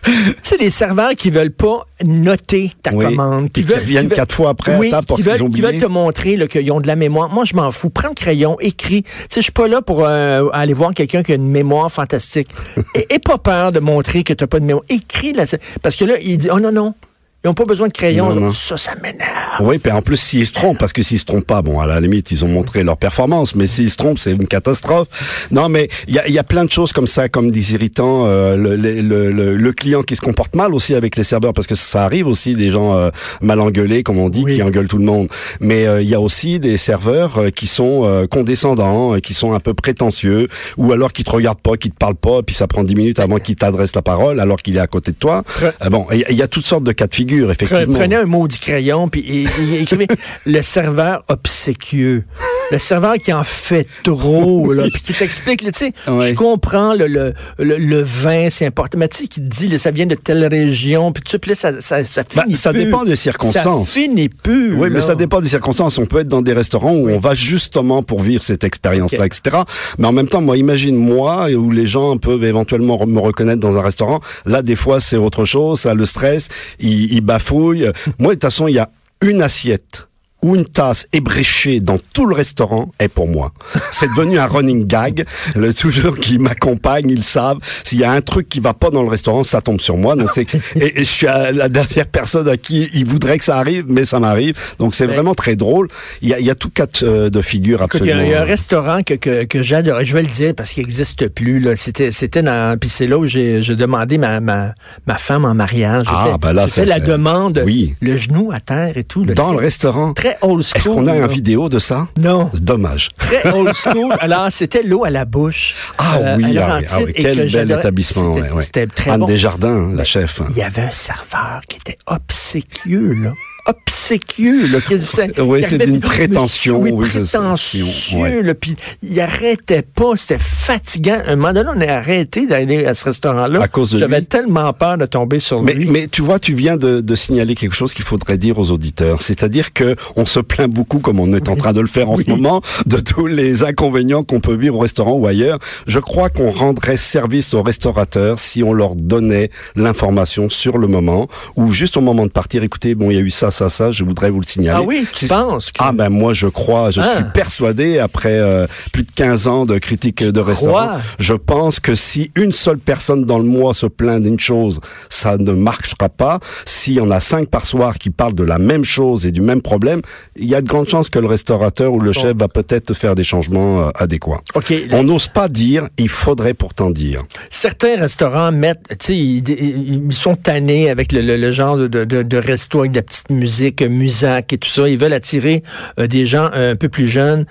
tu 0.04 0.12
sais, 0.40 0.56
les 0.56 0.70
serveurs 0.70 1.10
qui 1.10 1.28
veulent 1.28 1.50
pas 1.52 1.84
noter 2.02 2.72
ta 2.82 2.94
Oui. 2.94 3.04
commande. 3.04 3.52
Qui 3.52 3.60
veulent- 3.60 4.08
quatre 4.08 4.34
fois 4.34 4.48
après 4.48 4.72
à 4.72 4.78
oui, 4.78 4.90
parce 4.90 5.04
qui 5.04 5.14
qu'ils 5.16 5.24
veulent, 5.62 5.72
veulent 5.72 5.80
te 5.82 5.86
montrer 5.86 6.48
qu'ils 6.48 6.72
ont 6.72 6.80
de 6.80 6.86
la 6.86 6.96
mémoire. 6.96 7.28
Moi, 7.28 7.44
je 7.44 7.54
m'en 7.54 7.70
fous. 7.70 7.90
Prends 7.90 8.08
le 8.08 8.14
crayon, 8.14 8.56
écris. 8.60 9.02
Tu 9.02 9.10
sais, 9.28 9.36
je 9.36 9.40
suis 9.42 9.52
pas 9.52 9.68
là 9.68 9.82
pour 9.82 10.06
euh, 10.06 10.48
aller 10.54 10.72
voir 10.72 10.94
quelqu'un 10.94 11.22
qui 11.22 11.32
a 11.32 11.34
une 11.34 11.46
mémoire 11.46 11.92
fantastique. 11.92 12.48
et, 12.94 13.06
et 13.16 13.18
pas 13.18 13.36
peur 13.36 13.70
de 13.70 13.80
montrer 13.80 14.24
que 14.24 14.32
tu 14.32 14.46
pas 14.46 14.60
de 14.60 14.64
mémoire. 14.64 14.84
Écris 14.88 15.34
là. 15.34 15.44
Parce 15.82 15.94
que 15.96 16.06
là, 16.06 16.14
il 16.22 16.38
dit, 16.38 16.48
oh 16.50 16.58
non, 16.58 16.72
non. 16.72 16.94
Ils 17.42 17.46
n'ont 17.48 17.54
pas 17.54 17.64
besoin 17.64 17.88
de 17.88 17.92
crayon. 17.92 18.34
Non, 18.34 18.40
non. 18.40 18.52
Ça, 18.52 18.76
ça 18.76 18.92
m'énerve. 19.02 19.60
Oui, 19.60 19.78
puis 19.78 19.90
en 19.92 20.02
plus, 20.02 20.18
s'ils 20.18 20.46
se 20.46 20.52
trompent, 20.52 20.78
parce 20.78 20.92
que 20.92 21.02
s'ils 21.02 21.18
se 21.18 21.24
trompent 21.24 21.46
pas, 21.46 21.62
bon, 21.62 21.80
à 21.80 21.86
la 21.86 21.98
limite, 21.98 22.30
ils 22.30 22.44
ont 22.44 22.48
montré 22.48 22.82
leur 22.84 22.98
performance, 22.98 23.54
mais 23.54 23.66
s'ils 23.66 23.90
se 23.90 23.96
trompent, 23.96 24.18
c'est 24.18 24.32
une 24.32 24.46
catastrophe. 24.46 25.46
Non, 25.50 25.68
mais 25.70 25.88
il 26.06 26.14
y 26.14 26.18
a, 26.18 26.28
y 26.28 26.38
a 26.38 26.44
plein 26.44 26.66
de 26.66 26.70
choses 26.70 26.92
comme 26.92 27.06
ça, 27.06 27.28
comme 27.30 27.50
des 27.50 27.72
irritants, 27.72 28.26
euh, 28.26 28.56
le, 28.56 28.76
le, 28.76 29.00
le, 29.30 29.56
le- 29.56 29.72
client 29.72 30.02
qui 30.02 30.16
se 30.16 30.20
comporte 30.20 30.54
mal 30.56 30.74
aussi 30.74 30.94
avec 30.94 31.16
les 31.16 31.24
serveurs, 31.24 31.54
parce 31.54 31.66
que 31.66 31.74
ça 31.74 32.04
arrive 32.04 32.26
aussi, 32.26 32.54
des 32.56 32.70
gens 32.70 32.94
euh, 32.96 33.10
mal 33.40 33.60
engueulés, 33.60 34.02
comme 34.02 34.18
on 34.18 34.28
dit, 34.28 34.42
Oui. 34.44 34.56
qui 34.56 34.62
engueulent 34.62 34.88
tout 34.88 34.98
le 34.98 35.04
monde. 35.04 35.28
Mais 35.60 35.86
euh, 35.86 36.02
il 36.02 36.08
y 36.10 36.14
a 36.14 36.20
aussi 36.20 36.58
des 36.60 36.76
serveurs 36.76 37.38
euh, 37.38 37.50
qui 37.50 37.66
sont 37.66 38.02
euh, 38.04 38.26
condescendants, 38.26 39.14
qui 39.20 39.32
sont 39.32 39.54
un 39.54 39.60
peu 39.60 39.72
prétentieux, 39.72 40.48
ou 40.76 40.92
alors 40.92 41.12
qui 41.12 41.24
te 41.24 41.30
regardent 41.30 41.60
pas, 41.60 41.76
qui 41.78 41.90
te 41.90 41.96
parlent 41.96 42.14
pas, 42.16 42.42
puis 42.42 42.54
ça 42.54 42.66
prend 42.66 42.82
10 42.84 42.94
minutes 42.96 43.18
avant 43.18 43.38
qu'il 43.38 43.56
t'adresse 43.56 43.94
la 43.94 44.02
parole, 44.02 44.40
alors 44.40 44.58
qu'il 44.58 44.76
est 44.76 44.80
à 44.80 44.86
côté 44.86 45.12
de 45.12 45.16
toi. 45.16 45.42
Bon, 45.90 46.06
il 46.12 46.24
y 46.30 46.34
y, 46.34 46.42
a 46.42 46.48
toutes 46.48 46.66
sortes 46.66 46.84
de 46.84 46.92
cas 46.92 47.06
de 47.06 47.14
figure, 47.14 47.29
Pre- 47.36 47.50
effectivement. 47.52 47.98
Prenez 47.98 48.16
un 48.16 48.24
maudit 48.26 48.58
crayon 48.58 49.08
puis 49.08 49.20
et- 49.20 49.44
et 49.74 49.82
écrivez 49.82 50.06
le 50.46 50.62
serveur 50.62 51.24
obséquieux. 51.28 52.24
Le 52.70 52.78
serveur 52.78 53.14
qui 53.14 53.32
en 53.32 53.42
fait 53.42 53.86
trop, 54.04 54.72
là, 54.72 54.84
puis 54.92 55.02
qui 55.02 55.12
t'explique, 55.12 55.60
tu 55.64 55.70
sais, 55.74 55.92
Ouais. 56.08 56.28
je 56.28 56.34
comprends 56.34 56.94
le, 56.94 57.08
le, 57.08 57.34
le, 57.58 57.76
le 57.78 58.00
vin, 58.00 58.48
c'est 58.48 58.64
important, 58.66 58.96
mais 58.96 59.08
tu 59.08 59.18
sais, 59.18 59.26
qui 59.26 59.40
te 59.40 59.46
dit, 59.48 59.66
là, 59.66 59.76
ça 59.78 59.90
vient 59.90 60.06
de 60.06 60.14
telle 60.14 60.44
région, 60.46 61.10
puis 61.10 61.22
tu 61.24 61.36
sais, 61.48 61.54
ça, 61.56 61.72
ça, 61.80 62.04
ça 62.04 62.22
Bah, 62.36 62.42
finit 62.44 62.54
ça 62.54 62.70
plus. 62.72 62.84
dépend 62.84 63.02
des 63.04 63.16
circonstances. 63.16 63.88
Ça 63.88 63.92
finit 64.00 64.28
plus. 64.28 64.74
Oui, 64.76 64.88
mais 64.90 65.00
ça 65.00 65.16
dépend 65.16 65.40
des 65.40 65.48
circonstances. 65.48 65.98
On 65.98 66.06
peut 66.06 66.20
être 66.20 66.28
dans 66.28 66.42
des 66.42 66.52
restaurants 66.52 66.92
où 66.94 67.08
on 67.10 67.18
va 67.18 67.34
justement 67.34 68.04
pour 68.04 68.20
vivre 68.22 68.42
cette 68.44 68.62
expérience-là, 68.62 69.26
etc. 69.26 69.56
Mais 69.98 70.06
en 70.06 70.12
même 70.12 70.28
temps, 70.28 70.40
moi, 70.40 70.56
imagine 70.56 70.94
moi 70.96 71.48
où 71.50 71.72
les 71.72 71.88
gens 71.88 72.16
peuvent 72.18 72.44
éventuellement 72.44 73.04
me 73.04 73.18
reconnaître 73.18 73.60
dans 73.60 73.76
un 73.78 73.82
restaurant. 73.82 74.20
Là, 74.46 74.62
des 74.62 74.76
fois, 74.76 75.00
c'est 75.00 75.16
autre 75.16 75.44
chose. 75.44 75.80
Ça 75.80 75.94
le 75.94 76.06
stress, 76.06 76.48
ils, 76.78 77.12
ils 77.12 77.19
bafouillent. 77.20 77.90
moi, 78.18 78.30
de 78.30 78.34
toute 78.34 78.42
façon, 78.42 78.68
il 78.68 78.74
y 78.74 78.78
a 78.78 78.90
une 79.22 79.42
assiette 79.42 80.09
ou 80.42 80.56
une 80.56 80.64
tasse 80.64 81.06
ébréchée 81.12 81.80
dans 81.80 81.98
tout 82.14 82.26
le 82.26 82.34
restaurant 82.34 82.90
est 82.98 83.08
pour 83.08 83.28
moi. 83.28 83.52
C'est 83.92 84.08
devenu 84.16 84.38
un 84.38 84.46
running 84.46 84.86
gag. 84.86 85.24
Le 85.54 85.72
toujours 85.74 86.16
qui 86.16 86.38
m'accompagne, 86.38 87.08
ils 87.10 87.24
savent. 87.24 87.58
S'il 87.84 87.98
y 88.00 88.04
a 88.04 88.12
un 88.12 88.20
truc 88.20 88.48
qui 88.48 88.60
va 88.60 88.74
pas 88.74 88.90
dans 88.90 89.02
le 89.02 89.08
restaurant, 89.08 89.44
ça 89.44 89.60
tombe 89.60 89.80
sur 89.80 89.96
moi. 89.96 90.16
Donc 90.16 90.30
c'est 90.34 90.46
et, 90.76 91.00
et 91.00 91.04
je 91.04 91.10
suis 91.10 91.26
la 91.26 91.68
dernière 91.68 92.06
personne 92.06 92.48
à 92.48 92.56
qui 92.56 92.88
ils 92.94 93.04
voudraient 93.04 93.38
que 93.38 93.44
ça 93.44 93.56
arrive, 93.58 93.84
mais 93.88 94.04
ça 94.04 94.20
m'arrive. 94.20 94.54
Donc 94.78 94.94
c'est 94.94 95.06
vraiment 95.06 95.34
très 95.34 95.56
drôle. 95.56 95.88
Il 96.22 96.28
y 96.28 96.34
a, 96.34 96.40
il 96.40 96.46
y 96.46 96.50
a 96.50 96.54
tout 96.54 96.70
cas 96.70 96.86
de, 96.86 97.28
de 97.28 97.42
figure 97.42 97.82
Écoute, 97.82 98.00
il 98.02 98.06
y, 98.06 98.10
a- 98.10 98.14
absolument. 98.14 98.28
il 98.30 98.32
y 98.32 98.34
a 98.34 98.42
un 98.42 98.44
restaurant 98.44 99.02
que, 99.02 99.14
que, 99.14 99.44
que 99.44 99.62
j'adorais. 99.62 100.04
Je 100.04 100.14
vais 100.14 100.22
le 100.22 100.28
dire 100.28 100.54
parce 100.54 100.70
qu'il 100.70 100.82
n'existe 100.84 101.28
plus. 101.28 101.60
Là. 101.60 101.76
C'était, 101.76 102.12
c'était 102.12 102.42
dans. 102.42 102.78
Puis 102.78 102.88
c'est 102.90 103.06
là 103.06 103.18
où 103.18 103.26
j'ai, 103.26 103.62
j'ai 103.62 103.76
demandé 103.76 104.18
ma, 104.18 104.40
ma, 104.40 104.74
ma 105.06 105.18
femme 105.18 105.44
en 105.44 105.54
mariage. 105.54 106.04
Ah, 106.06 106.30
fait- 106.32 106.38
ben 106.40 106.52
là, 106.52 106.68
fait 106.68 106.84
la 106.86 106.94
c'est- 106.94 107.00
demande, 107.02 107.62
Oui. 107.64 107.94
le 108.00 108.16
genou 108.16 108.50
à 108.52 108.60
terre 108.60 108.96
et 108.96 109.04
tout. 109.04 109.24
là. 109.24 109.34
dans 109.34 109.52
le 109.52 109.58
restaurant. 109.58 110.12
Très 110.12 110.29
old 110.42 110.62
school. 110.64 110.76
Est-ce 110.76 110.88
qu'on 110.88 111.06
a 111.06 111.14
là. 111.14 111.24
un 111.24 111.26
vidéo 111.26 111.68
de 111.68 111.78
ça? 111.78 112.08
Non. 112.18 112.50
Dommage. 112.54 113.10
Très 113.18 113.52
old 113.52 113.74
school. 113.74 114.12
Alors, 114.20 114.48
c'était 114.50 114.82
l'eau 114.82 115.04
à 115.04 115.10
la 115.10 115.24
bouche. 115.24 115.74
Ah 115.98 116.16
euh, 116.18 116.36
oui, 116.36 116.58
ah 116.58 116.78
oui, 116.78 116.86
ah 116.90 116.98
oui, 117.04 117.12
quel 117.14 117.46
que 117.46 117.52
bel 117.52 117.70
établissement. 117.70 118.36
C'était, 118.60 118.80
ouais, 118.80 118.86
très 118.86 119.10
Anne 119.10 119.20
bon. 119.20 119.26
Desjardins, 119.26 119.88
la 119.88 119.96
Mais 119.96 120.04
chef. 120.04 120.40
Il 120.50 120.56
y 120.56 120.62
avait 120.62 120.82
un 120.82 120.92
serveur 120.92 121.60
qui 121.68 121.76
était 121.76 121.98
obséquieux, 122.06 123.14
là. 123.14 123.32
Obséquieux, 123.66 124.66
là. 124.68 124.78
Qui, 124.80 124.94
Oui, 125.40 125.62
c'est 125.66 125.78
d'une 125.78 126.00
prétention, 126.00 126.80
Oui, 126.80 126.92
prétentieux, 126.92 128.42
là. 128.42 128.54
Puis 128.54 128.76
il 129.02 129.20
arrêtait 129.20 129.82
pas. 129.82 130.12
C'était 130.16 130.38
fatigant. 130.38 131.18
À 131.26 131.32
un 131.32 131.36
moment 131.36 131.52
donné, 131.52 131.70
on 131.76 131.80
a 131.80 131.92
arrêté 131.94 132.46
d'aller 132.46 132.84
à 132.86 132.94
ce 132.94 133.04
restaurant-là. 133.04 133.62
À 133.62 133.68
cause 133.68 133.90
de 133.92 133.98
J'avais 133.98 134.22
tellement 134.22 134.72
peur 134.72 134.98
de 134.98 135.06
tomber 135.06 135.40
sur 135.40 135.62
Mais, 135.62 135.74
lui. 135.74 135.88
mais 135.88 136.08
tu 136.08 136.22
vois, 136.22 136.38
tu 136.38 136.54
viens 136.54 136.76
de, 136.76 137.00
de 137.00 137.14
signaler 137.14 137.54
quelque 137.54 137.74
chose 137.74 137.94
qu'il 137.94 138.04
faudrait 138.04 138.38
dire 138.38 138.58
aux 138.58 138.70
auditeurs. 138.70 139.22
C'est-à-dire 139.22 139.72
que 139.72 139.94
on 140.16 140.26
se 140.26 140.40
plaint 140.40 140.70
beaucoup, 140.70 140.98
comme 140.98 141.20
on 141.20 141.32
est 141.32 141.48
en 141.48 141.56
train 141.56 141.72
de 141.72 141.80
le 141.80 141.86
faire 141.86 142.10
en 142.10 142.16
ce 142.16 142.28
moment, 142.28 142.60
de 142.86 142.98
tous 142.98 143.26
les 143.26 143.64
inconvénients 143.64 144.22
qu'on 144.22 144.40
peut 144.40 144.54
vivre 144.54 144.76
au 144.76 144.80
restaurant 144.80 145.12
ou 145.12 145.26
ailleurs. 145.26 145.58
Je 145.86 145.98
crois 145.98 146.30
qu'on 146.30 146.50
rendrait 146.50 146.96
service 146.96 147.54
aux 147.54 147.62
restaurateurs 147.62 148.38
si 148.38 148.62
on 148.62 148.72
leur 148.72 148.96
donnait 148.96 149.50
l'information 149.76 150.48
sur 150.48 150.78
le 150.78 150.86
moment 150.86 151.28
ou 151.56 151.70
juste 151.72 151.96
au 151.96 152.00
moment 152.00 152.24
de 152.26 152.30
partir. 152.30 152.62
Écoutez, 152.62 152.94
bon, 152.94 153.10
il 153.10 153.14
y 153.14 153.18
a 153.18 153.22
eu 153.22 153.30
ça, 153.30 153.49
ça, 153.50 153.68
ça. 153.70 153.90
Je 153.90 154.04
voudrais 154.04 154.30
vous 154.30 154.40
le 154.40 154.46
signaler. 154.46 154.78
ah 154.82 154.86
oui, 154.86 155.06
tu 155.12 155.26
penses 155.26 155.72
que... 155.72 155.78
Ah 155.82 155.92
ben 155.92 156.08
moi 156.08 156.34
je 156.34 156.46
crois, 156.46 156.90
je 156.90 157.00
Ah. 157.00 157.14
suis 157.16 157.24
persuadé 157.34 157.98
après 157.98 158.38
euh, 158.38 158.66
plus 158.92 159.02
de 159.02 159.10
15 159.14 159.48
ans 159.48 159.66
de 159.66 159.78
critique 159.78 160.22
de 160.22 160.40
restaurant, 160.40 160.86
crois? 160.86 160.98
je 161.18 161.34
pense 161.34 161.80
que 161.80 161.94
si 161.94 162.30
une 162.36 162.52
seule 162.52 162.78
personne 162.78 163.24
dans 163.24 163.38
le 163.38 163.44
mois 163.44 163.74
se 163.74 163.86
plaint 163.86 164.22
d'une 164.22 164.38
chose, 164.40 164.80
ça 165.08 165.36
ne 165.36 165.52
marchera 165.52 166.08
pas. 166.08 166.40
S'il 166.64 166.94
y 166.94 167.00
en 167.00 167.10
a 167.10 167.20
cinq 167.20 167.48
par 167.48 167.66
soir 167.66 167.98
qui 167.98 168.10
parlent 168.10 168.34
de 168.34 168.44
la 168.44 168.58
même 168.58 168.84
chose 168.84 169.26
et 169.26 169.32
du 169.32 169.40
même 169.40 169.62
problème, 169.62 170.00
il 170.36 170.48
y 170.48 170.54
a 170.54 170.60
de 170.62 170.66
grandes 170.66 170.88
chances 170.88 171.10
que 171.10 171.18
le 171.18 171.26
restaurateur 171.26 171.92
ou 171.92 172.00
le 172.00 172.12
chef 172.12 172.36
va 172.36 172.48
peut-être 172.48 172.94
faire 172.94 173.14
des 173.14 173.24
changements 173.24 173.88
euh, 173.88 173.90
adéquats. 173.96 174.40
OK. 174.54 174.72
On 174.92 175.02
n'ose 175.04 175.26
pas 175.28 175.48
dire, 175.48 175.88
il 175.98 176.08
faudrait 176.08 176.54
pourtant 176.54 176.90
dire. 176.90 177.24
Certains 177.50 177.96
restaurants 177.96 178.52
mettent, 178.52 178.84
tu 178.90 178.96
sais, 179.06 179.16
ils, 179.16 179.48
ils- 179.48 180.12
sont 180.12 180.36
tannés 180.36 180.90
avec 180.90 181.12
le, 181.12 181.20
le- 181.22 181.36
le 181.36 181.52
genre 181.52 181.76
de, 181.76 181.86
de, 181.88 182.04
de- 182.04 182.36
resto 182.36 182.80
avec 182.80 182.92
de 182.92 182.96
la 182.98 183.02
petite 183.02 183.30
musique, 183.40 183.82
musac 183.82 184.52
et 184.52 184.58
tout 184.58 184.68
ça. 184.68 184.88
Ils 184.88 184.98
veulent 184.98 185.12
attirer 185.12 185.62
euh, 185.98 186.06
des 186.06 186.26
gens 186.26 186.50
un 186.52 186.76
peu 186.76 186.88
plus 186.88 187.06
jeunes. 187.06 187.46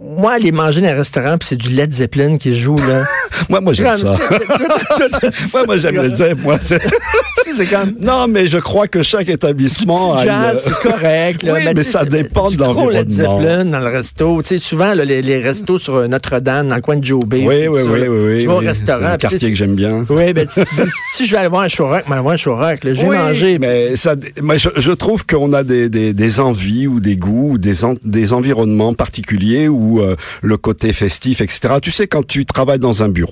Moi, 0.00 0.32
aller 0.32 0.50
manger 0.50 0.80
dans 0.80 0.88
un 0.88 0.94
restaurant, 0.94 1.38
puis 1.38 1.48
c'est 1.48 1.56
du 1.56 1.68
Led 1.68 1.92
Zeppelin 1.92 2.38
qui 2.38 2.56
joue, 2.56 2.76
là. 2.76 3.04
Moi, 3.48 3.60
moi 3.60 3.72
j'aime 3.72 3.96
ça. 3.98 4.16
moi, 5.54 5.64
moi 5.66 5.76
j'aime 5.78 5.96
le 6.02 6.10
dire. 6.10 6.34
Moi, 6.42 6.58
c'est- 6.62 6.80
comme... 7.70 7.92
non, 8.00 8.26
mais 8.28 8.46
je 8.48 8.58
crois 8.58 8.86
que 8.88 9.02
chaque 9.02 9.28
établissement 9.28 10.18
jazz, 10.18 10.60
c'est 10.64 10.88
correct. 10.90 11.42
Là. 11.42 11.54
Oui, 11.54 11.60
mais 11.74 11.84
ça 11.84 12.04
dépend 12.04 12.50
de 12.50 12.56
l'environnement. 12.58 13.64
Dans 13.64 13.80
le 13.80 13.88
resto. 13.88 14.42
Tu 14.42 14.48
sais, 14.48 14.58
souvent, 14.58 14.94
là, 14.94 15.04
les, 15.04 15.22
les 15.22 15.38
restos 15.38 15.78
sur 15.78 15.94
euh, 15.96 16.06
Notre-Dame, 16.08 16.68
dans 16.68 16.74
le 16.74 16.80
coin 16.82 16.96
de 16.96 17.04
Joe 17.04 17.24
Bay. 17.24 17.44
Oui, 17.46 17.66
oui, 17.68 17.80
oui, 17.88 18.08
oui, 18.08 18.46
au 18.46 18.56
restaurant. 18.56 19.00
C'est 19.02 19.06
un 19.06 19.16
quartier 19.16 19.50
que 19.50 19.56
j'aime 19.56 19.74
bien. 19.74 20.04
Oui, 20.08 20.32
ben, 20.32 20.46
si 21.12 21.26
je 21.26 21.32
vais 21.32 21.38
aller 21.38 21.48
voir 21.48 21.62
un 21.62 21.68
Chirac, 21.68 22.04
mais 22.08 22.14
aller 22.14 22.22
voir 22.22 22.34
un 22.34 22.36
Chirac, 22.36 22.84
là, 22.84 22.94
j'ai 22.94 23.06
Oui, 23.06 23.16
mangé. 23.16 23.58
mais 23.58 23.96
ça, 23.96 24.14
moi, 24.42 24.56
je, 24.56 24.68
je 24.76 24.92
trouve 24.92 25.24
qu'on 25.26 25.52
a 25.52 25.62
des, 25.62 25.88
des, 25.88 26.12
des 26.12 26.40
envies 26.40 26.86
ou 26.86 27.00
des 27.00 27.16
goûts 27.16 27.52
ou 27.52 27.58
des, 27.58 27.84
en- 27.84 27.94
des 28.04 28.32
environnements 28.32 28.92
particuliers 28.94 29.68
où 29.68 30.00
euh, 30.00 30.16
le 30.42 30.56
côté 30.56 30.92
festif, 30.92 31.40
etc. 31.40 31.74
Tu 31.82 31.90
sais, 31.90 32.06
quand 32.06 32.26
tu 32.26 32.44
travailles 32.44 32.78
dans 32.78 33.02
un 33.02 33.08
bureau, 33.08 33.25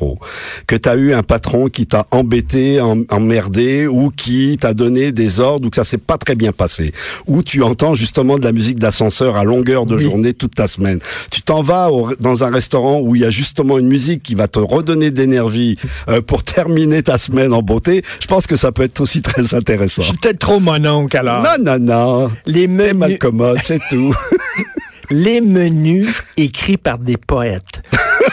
que 0.66 0.76
tu 0.76 0.88
as 0.88 0.94
eu 0.96 1.12
un 1.14 1.22
patron 1.22 1.68
qui 1.68 1.86
t'a 1.86 2.06
embêté, 2.10 2.80
em- 2.80 3.04
emmerdé, 3.10 3.86
ou 3.86 4.10
qui 4.10 4.56
t'a 4.60 4.74
donné 4.74 5.12
des 5.12 5.40
ordres, 5.40 5.66
ou 5.66 5.70
que 5.70 5.76
ça 5.76 5.84
s'est 5.84 5.98
pas 5.98 6.18
très 6.18 6.34
bien 6.34 6.52
passé, 6.52 6.92
ou 7.26 7.42
tu 7.42 7.62
entends 7.62 7.94
justement 7.94 8.38
de 8.38 8.44
la 8.44 8.52
musique 8.52 8.78
d'ascenseur 8.78 9.36
à 9.36 9.44
longueur 9.44 9.86
de 9.86 9.96
Oui. 9.96 10.04
journée 10.04 10.34
toute 10.34 10.54
ta 10.54 10.68
semaine. 10.68 10.98
Tu 11.30 11.42
t'en 11.42 11.62
vas 11.62 11.90
au- 11.90 12.14
dans 12.16 12.44
un 12.44 12.50
restaurant 12.50 13.00
où 13.00 13.14
il 13.16 13.22
y 13.22 13.24
a 13.24 13.30
justement 13.30 13.78
une 13.78 13.88
musique 13.88 14.22
qui 14.22 14.34
va 14.34 14.48
te 14.48 14.58
redonner 14.58 15.10
de 15.10 15.18
l'énergie 15.20 15.76
euh, 16.08 16.20
pour 16.20 16.42
terminer 16.44 17.02
ta 17.02 17.18
semaine 17.18 17.52
en 17.52 17.62
beauté. 17.62 18.02
Je 18.20 18.26
pense 18.26 18.46
que 18.46 18.56
ça 18.56 18.72
peut 18.72 18.82
être 18.82 19.00
aussi 19.00 19.22
très 19.22 19.54
intéressant. 19.54 20.02
Je 20.02 20.08
suis 20.08 20.16
peut-être 20.18 20.38
trop 20.38 20.60
mon 20.60 20.84
oncle, 20.86 21.16
alors. 21.16 21.42
Non, 21.42 21.64
non, 21.64 21.78
non. 21.78 22.30
Les 22.46 22.66
menus, 22.68 22.94
mal 22.94 23.18
commode, 23.18 23.58
c'est 23.62 23.80
tout. 23.90 24.14
les 25.10 25.40
menus 25.40 26.08
écrits 26.36 26.76
par 26.78 26.98
des 26.98 27.16
poètes. 27.16 27.82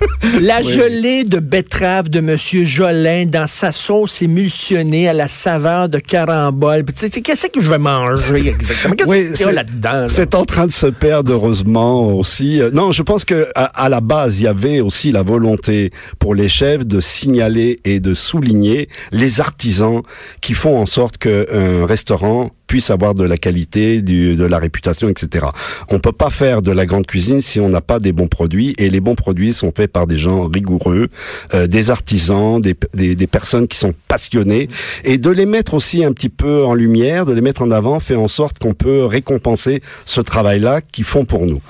La 0.40 0.62
gelée 0.62 1.24
de 1.24 1.38
betterave 1.38 2.08
de 2.08 2.20
Monsieur 2.20 2.64
Jolin 2.64 3.26
dans 3.26 3.46
sa 3.46 3.72
sauce 3.72 4.22
émulsionnée 4.22 5.08
à 5.08 5.12
la 5.12 5.28
saveur 5.28 5.88
de 5.88 5.98
carambole. 5.98 6.84
Puis, 6.84 6.94
Tu 6.94 7.10
sais, 7.10 7.20
qu'est-ce 7.20 7.46
que 7.48 7.60
je 7.60 7.68
vais 7.68 7.78
manger 7.78 8.48
exactement? 8.48 8.94
Qu'est-ce 8.94 9.08
Oui, 9.08 9.18
qu'il 9.22 9.30
y 9.30 9.32
a 9.32 9.36
c'est- 9.36 9.52
là-dedans? 9.52 9.92
là? 9.92 10.08
C'est 10.08 10.34
en 10.34 10.44
train 10.44 10.66
de 10.66 10.72
se 10.72 10.86
perdre 10.86 11.32
heureusement 11.32 12.14
aussi. 12.14 12.60
Euh, 12.60 12.70
Non, 12.72 12.92
je 12.92 13.02
pense 13.02 13.24
que 13.24 13.48
à, 13.54 13.64
à 13.84 13.88
la 13.88 14.00
base, 14.00 14.38
il 14.38 14.44
y 14.44 14.46
avait 14.46 14.80
aussi 14.80 15.10
la 15.12 15.22
volonté 15.22 15.90
pour 16.18 16.34
les 16.34 16.48
chefs 16.48 16.86
de 16.86 17.00
signaler 17.00 17.80
et 17.84 18.00
de 18.00 18.14
souligner 18.14 18.88
les 19.12 19.40
artisans 19.40 20.02
qui 20.40 20.54
font 20.54 20.78
en 20.78 20.86
sorte 20.86 21.18
qu'un 21.18 21.86
restaurant 21.86 22.50
puisse 22.70 22.90
avoir 22.90 23.14
de 23.16 23.24
la 23.24 23.36
qualité, 23.36 24.00
du, 24.00 24.36
de 24.36 24.44
la 24.44 24.60
réputation, 24.60 25.08
etc. 25.08 25.46
On 25.90 25.98
peut 25.98 26.12
pas 26.12 26.30
faire 26.30 26.62
de 26.62 26.70
la 26.70 26.86
grande 26.86 27.04
cuisine 27.04 27.40
si 27.40 27.58
on 27.58 27.68
n'a 27.68 27.80
pas 27.80 27.98
des 27.98 28.12
bons 28.12 28.28
produits 28.28 28.74
et 28.78 28.88
les 28.90 29.00
bons 29.00 29.16
produits 29.16 29.52
sont 29.52 29.72
faits 29.76 29.90
par 29.90 30.06
des 30.06 30.16
gens 30.16 30.46
rigoureux, 30.46 31.08
euh, 31.52 31.66
des 31.66 31.90
artisans, 31.90 32.60
des, 32.60 32.76
des, 32.94 33.16
des 33.16 33.26
personnes 33.26 33.66
qui 33.66 33.76
sont 33.76 33.92
passionnées 34.06 34.68
et 35.02 35.18
de 35.18 35.30
les 35.30 35.46
mettre 35.46 35.74
aussi 35.74 36.04
un 36.04 36.12
petit 36.12 36.28
peu 36.28 36.64
en 36.64 36.74
lumière, 36.74 37.26
de 37.26 37.32
les 37.32 37.40
mettre 37.40 37.62
en 37.62 37.72
avant, 37.72 37.98
fait 37.98 38.14
en 38.14 38.28
sorte 38.28 38.60
qu'on 38.60 38.72
peut 38.72 39.04
récompenser 39.04 39.82
ce 40.06 40.20
travail-là 40.20 40.80
qu'ils 40.80 41.02
font 41.14 41.24
pour 41.24 41.46
nous. 41.46 41.60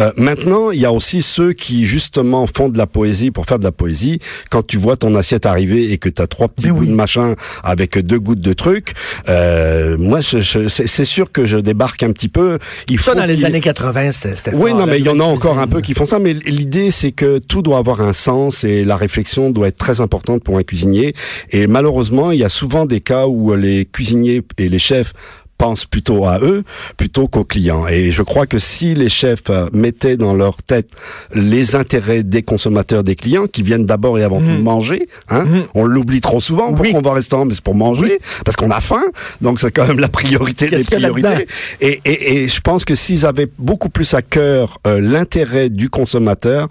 Euh, 0.00 0.12
maintenant, 0.18 0.70
il 0.70 0.80
y 0.80 0.84
a 0.84 0.92
aussi 0.92 1.22
ceux 1.22 1.54
qui 1.54 1.86
justement 1.86 2.46
font 2.46 2.68
de 2.68 2.76
la 2.76 2.86
poésie 2.86 3.30
pour 3.30 3.46
faire 3.46 3.58
de 3.58 3.64
la 3.64 3.72
poésie. 3.72 4.18
Quand 4.50 4.66
tu 4.66 4.76
vois 4.76 4.98
ton 4.98 5.14
assiette 5.14 5.46
arriver 5.46 5.92
et 5.92 5.96
que 5.96 6.10
tu 6.10 6.20
as 6.20 6.26
trois 6.26 6.48
petits 6.48 6.70
bouts 6.72 6.84
de 6.84 6.92
machin 7.04 7.36
avec 7.64 7.96
deux 7.98 8.18
gouttes 8.20 8.40
de 8.50 8.52
truc, 8.52 8.92
euh, 9.30 9.96
moi 9.96 10.20
je- 10.20 10.41
c'est 10.42 10.86
c'est 10.86 11.04
sûr 11.04 11.32
que 11.32 11.46
je 11.46 11.58
débarque 11.58 12.02
un 12.02 12.12
petit 12.12 12.28
peu. 12.28 12.58
Il 12.88 13.00
Ça, 13.00 13.12
faut 13.12 13.18
dans 13.18 13.24
les 13.24 13.44
années 13.44 13.60
80, 13.60 14.12
c'était 14.12 14.36
c'était 14.36 14.54
oui, 14.54 14.70
fort, 14.70 14.80
non, 14.80 14.86
mais 14.86 14.98
il 14.98 15.06
y 15.06 15.08
en 15.08 15.20
a 15.20 15.24
encore 15.24 15.58
un 15.58 15.66
peu 15.66 15.80
qui 15.80 15.94
font 15.94 16.06
ça, 16.06 16.18
mais 16.18 16.32
l'idée 16.32 16.90
c'est 16.90 17.12
que 17.12 17.38
tout 17.38 17.62
doit 17.62 17.78
avoir 17.78 18.00
un 18.00 18.12
sens 18.12 18.64
et 18.64 18.84
la 18.84 18.96
réflexion 18.96 19.50
doit 19.50 19.68
être 19.68 19.76
très 19.76 20.00
importante 20.00 20.42
pour 20.42 20.58
un 20.58 20.62
cuisinier. 20.62 21.14
Et 21.50 21.66
malheureusement, 21.66 22.30
il 22.30 22.38
y 22.38 22.44
a 22.44 22.48
souvent 22.48 22.86
des 22.86 23.00
cas 23.00 23.26
où 23.26 23.54
les 23.54 23.86
cuisiniers 23.86 24.42
et 24.58 24.68
les 24.68 24.78
chefs 24.78 25.12
pensent 25.62 25.84
plutôt 25.84 26.26
à 26.26 26.40
eux 26.40 26.64
plutôt 26.96 27.28
qu'aux 27.28 27.44
clients. 27.44 27.86
Et 27.86 28.10
je 28.10 28.22
crois 28.22 28.46
que 28.46 28.58
si 28.58 28.96
les 28.96 29.08
chefs 29.08 29.48
euh, 29.48 29.68
mettaient 29.72 30.16
dans 30.16 30.34
leur 30.34 30.56
tête 30.60 30.88
les 31.34 31.76
intérêts 31.76 32.24
des 32.24 32.42
consommateurs, 32.42 33.04
des 33.04 33.14
clients, 33.14 33.46
qui 33.46 33.62
viennent 33.62 33.86
d'abord 33.86 34.18
et 34.18 34.24
avant 34.24 34.40
tout 34.40 34.60
manger, 34.60 35.06
hein, 35.28 35.44
on 35.74 35.84
l'oublie 35.84 36.20
trop 36.20 36.40
souvent. 36.40 36.72
Pourquoi 36.72 36.98
on 36.98 37.02
va 37.02 37.10
au 37.12 37.14
restaurant? 37.14 37.44
Mais 37.44 37.54
c'est 37.54 37.62
pour 37.62 37.76
manger, 37.76 38.18
parce 38.44 38.56
qu'on 38.56 38.72
a 38.72 38.80
faim. 38.80 39.04
Donc 39.40 39.60
c'est 39.60 39.70
quand 39.70 39.86
même 39.86 40.00
la 40.00 40.08
priorité 40.08 40.66
des 40.66 40.82
priorités. 40.82 41.46
et, 41.80 42.00
et 42.04 42.48
je 42.48 42.60
pense 42.60 42.84
que 42.84 42.96
s'ils 42.96 43.24
avaient 43.24 43.48
beaucoup 43.60 43.88
plus 43.88 44.14
à 44.14 44.22
cœur 44.22 44.80
euh, 44.88 45.00
l'intérêt 45.00 45.70
du 45.70 45.90
consommateur, 45.90 46.66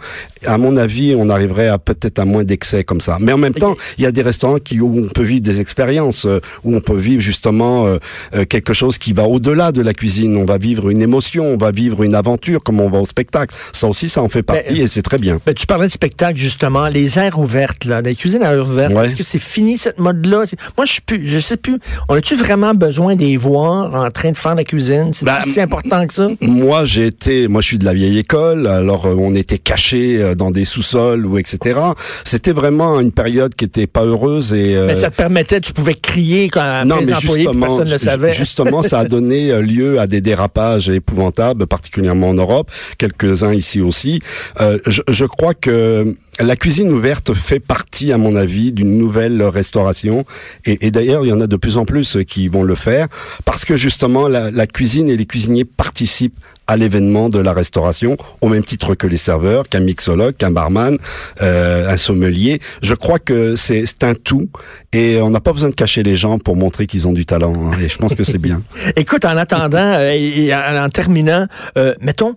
à 0.45 0.57
mon 0.57 0.77
avis, 0.77 1.15
on 1.17 1.29
arriverait 1.29 1.67
à 1.67 1.77
peut-être 1.77 2.19
à 2.19 2.25
moins 2.25 2.43
d'excès 2.43 2.83
comme 2.83 3.01
ça. 3.01 3.17
Mais 3.19 3.33
en 3.33 3.37
même 3.37 3.53
temps, 3.53 3.75
il 3.97 4.03
y 4.03 4.07
a 4.07 4.11
des 4.11 4.21
restaurants 4.21 4.57
qui, 4.59 4.79
où 4.79 4.91
on 4.97 5.07
peut 5.07 5.23
vivre 5.23 5.41
des 5.41 5.61
expériences, 5.61 6.25
euh, 6.25 6.39
où 6.63 6.75
on 6.75 6.81
peut 6.81 6.95
vivre 6.97 7.21
justement 7.21 7.85
euh, 7.87 7.97
euh, 8.33 8.45
quelque 8.45 8.73
chose 8.73 8.97
qui 8.97 9.13
va 9.13 9.23
au-delà 9.27 9.71
de 9.71 9.81
la 9.81 9.93
cuisine. 9.93 10.35
On 10.37 10.45
va 10.45 10.57
vivre 10.57 10.89
une 10.89 11.01
émotion, 11.01 11.45
on 11.45 11.57
va 11.57 11.71
vivre 11.71 12.03
une 12.03 12.15
aventure, 12.15 12.63
comme 12.63 12.79
on 12.79 12.89
va 12.89 12.99
au 12.99 13.05
spectacle. 13.05 13.53
Ça 13.73 13.87
aussi, 13.87 14.09
ça 14.09 14.21
en 14.21 14.29
fait 14.29 14.43
partie 14.43 14.73
Mais- 14.73 14.79
et 14.79 14.87
c'est 14.87 15.01
très 15.01 15.17
bien. 15.17 15.39
Ben, 15.45 15.53
tu 15.53 15.65
parlais 15.65 15.87
de 15.87 15.91
spectacle, 15.91 16.37
justement, 16.39 16.87
les 16.87 17.17
aires 17.19 17.39
ouvertes, 17.39 17.85
là, 17.85 18.01
les 18.01 18.15
cuisines 18.15 18.43
à 18.43 18.53
aires 18.53 18.67
ouvertes. 18.67 18.93
Ouais. 18.93 19.05
Est-ce 19.05 19.15
que 19.15 19.23
c'est 19.23 19.39
fini, 19.39 19.77
cette 19.77 19.99
mode-là? 19.99 20.45
Moi, 20.77 20.85
je 20.85 20.91
suis 20.93 21.01
plus, 21.01 21.25
je 21.25 21.39
sais 21.39 21.57
plus. 21.57 21.79
On 22.09 22.15
a-tu 22.15 22.35
vraiment 22.35 22.73
besoin 22.73 23.15
des 23.15 23.37
voir 23.37 23.93
en 23.93 24.09
train 24.11 24.31
de 24.31 24.37
faire 24.37 24.55
la 24.55 24.63
cuisine? 24.63 25.11
C'est 25.13 25.25
Ben, 25.25 25.39
si 25.43 25.59
important 25.61 26.05
que 26.07 26.13
ça? 26.13 26.27
Moi, 26.41 26.85
j'ai 26.85 27.07
été, 27.07 27.47
moi, 27.47 27.61
je 27.61 27.67
suis 27.67 27.77
de 27.77 27.85
la 27.85 27.93
vieille 27.93 28.19
école. 28.19 28.67
Alors, 28.67 29.05
on 29.05 29.35
était 29.35 29.57
cachés 29.57 30.30
euh, 30.31 30.35
dans 30.35 30.51
des 30.51 30.65
sous-sols 30.65 31.25
ou 31.25 31.37
etc. 31.37 31.79
C'était 32.25 32.51
vraiment 32.53 32.99
une 32.99 33.11
période 33.11 33.53
qui 33.55 33.65
était 33.65 33.87
pas 33.87 34.03
heureuse 34.03 34.53
et. 34.53 34.75
euh, 34.75 34.87
Mais 34.87 34.95
ça 34.95 35.09
te 35.09 35.15
permettait, 35.15 35.61
tu 35.61 35.73
pouvais 35.73 35.93
crier 35.95 36.49
quand 36.49 36.85
non, 36.85 36.97
mais 37.05 37.13
employés, 37.13 37.43
justement, 37.43 37.65
personne 37.67 37.87
ne 37.89 37.97
ju- 37.97 38.05
savait. 38.05 38.31
justement, 38.33 38.83
ça 38.83 38.99
a 38.99 39.05
donné 39.05 39.51
euh, 39.51 39.61
lieu 39.61 39.99
à 39.99 40.07
des 40.07 40.21
dérapages 40.21 40.89
épouvantables, 40.89 41.67
particulièrement 41.67 42.29
en 42.29 42.33
Europe, 42.33 42.71
quelques-uns 42.97 43.53
ici 43.53 43.81
aussi. 43.81 44.21
Euh, 44.59 44.77
je, 44.87 45.01
je 45.09 45.25
crois 45.25 45.53
que 45.53 46.13
la 46.43 46.55
cuisine 46.55 46.91
ouverte 46.91 47.33
fait 47.33 47.59
partie, 47.59 48.11
à 48.11 48.17
mon 48.17 48.35
avis, 48.35 48.71
d'une 48.71 48.97
nouvelle 48.97 49.41
restauration. 49.43 50.25
Et, 50.65 50.91
d'ailleurs, 50.91 51.25
il 51.25 51.29
y 51.29 51.33
en 51.33 51.41
a 51.41 51.47
de 51.47 51.55
plus 51.55 51.77
en 51.77 51.85
plus 51.85 52.17
qui 52.27 52.47
vont 52.47 52.63
le 52.63 52.75
faire, 52.75 53.07
parce 53.45 53.65
que 53.65 53.75
justement, 53.75 54.27
la, 54.27 54.67
cuisine 54.67 55.09
et 55.09 55.17
les 55.17 55.25
cuisiniers 55.25 55.65
participent 55.65 56.39
à 56.67 56.77
l'événement 56.77 57.27
de 57.27 57.39
la 57.39 57.53
restauration, 57.53 58.15
au 58.39 58.47
même 58.47 58.63
titre 58.63 58.95
que 58.95 59.07
les 59.07 59.17
serveurs, 59.17 59.67
qu'un 59.67 59.81
mixologue, 59.81 60.35
qu'un 60.35 60.51
barman, 60.51 60.97
euh, 61.41 61.89
un 61.89 61.97
sommelier. 61.97 62.59
Je 62.81 62.93
crois 62.93 63.19
que 63.19 63.55
c'est 63.55 64.03
un 64.03 64.13
tout, 64.13 64.49
et 64.93 65.19
on 65.21 65.31
n'a 65.31 65.41
pas 65.41 65.53
besoin 65.53 65.69
de 65.69 65.75
cacher 65.75 66.03
les 66.03 66.15
gens 66.15 66.39
pour 66.39 66.55
montrer 66.55 66.87
qu'ils 66.87 67.07
ont 67.07 67.13
du 67.13 67.25
talent. 67.25 67.53
hein, 67.55 67.77
et 67.83 67.89
je 67.89 67.97
pense 67.97 68.15
que 68.15 68.23
c'est 68.23 68.37
bien. 68.37 68.61
Écoute, 68.95 69.25
en 69.25 69.35
attendant 69.35 69.77
euh, 69.79 70.13
et, 70.13 70.45
et 70.45 70.55
en, 70.55 70.83
en 70.83 70.89
terminant, 70.89 71.47
euh, 71.77 71.93
mettons, 71.99 72.35